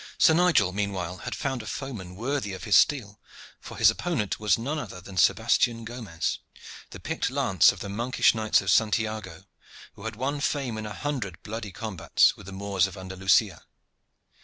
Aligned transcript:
Sir 0.17 0.33
Nigel, 0.33 0.71
meanwhile, 0.71 1.17
had 1.17 1.35
found 1.35 1.61
a 1.61 1.67
foeman 1.67 2.15
worthy 2.15 2.53
of 2.53 2.63
his 2.63 2.75
steel 2.75 3.19
for 3.59 3.77
his 3.77 3.91
opponent 3.91 4.39
was 4.39 4.57
none 4.57 4.79
other 4.79 4.99
than 4.99 5.15
Sebastian 5.15 5.85
Gomez, 5.85 6.39
the 6.89 6.99
picked 6.99 7.29
lance 7.29 7.71
of 7.71 7.81
the 7.81 7.87
monkish 7.87 8.33
Knights 8.33 8.61
of 8.61 8.71
Santiago, 8.71 9.45
who 9.93 10.05
had 10.05 10.15
won 10.15 10.39
fame 10.41 10.79
in 10.79 10.87
a 10.87 10.93
hundred 10.95 11.39
bloody 11.43 11.71
combats 11.71 12.35
with 12.35 12.47
the 12.47 12.51
Moors 12.51 12.87
of 12.87 12.97
Andalusia. 12.97 13.63